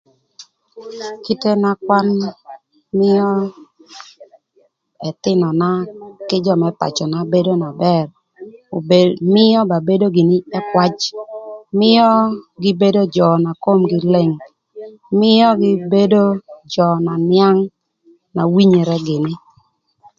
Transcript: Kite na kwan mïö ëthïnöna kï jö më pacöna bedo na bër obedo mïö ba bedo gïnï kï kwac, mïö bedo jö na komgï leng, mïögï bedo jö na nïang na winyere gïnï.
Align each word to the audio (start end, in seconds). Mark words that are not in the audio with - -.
Kite 1.23 1.51
na 1.61 1.71
kwan 1.83 2.07
mïö 2.97 3.29
ëthïnöna 5.09 5.69
kï 6.27 6.37
jö 6.45 6.53
më 6.61 6.69
pacöna 6.81 7.19
bedo 7.33 7.53
na 7.63 7.69
bër 7.83 8.05
obedo 8.77 9.11
mïö 9.33 9.59
ba 9.69 9.77
bedo 9.87 10.05
gïnï 10.15 10.37
kï 10.51 10.59
kwac, 10.69 10.97
mïö 11.79 12.07
bedo 12.81 13.01
jö 13.15 13.29
na 13.45 13.51
komgï 13.63 13.97
leng, 14.13 14.33
mïögï 15.19 15.71
bedo 15.93 16.21
jö 16.73 16.87
na 17.05 17.13
nïang 17.29 17.59
na 18.35 18.41
winyere 18.53 18.97
gïnï. 19.07 19.33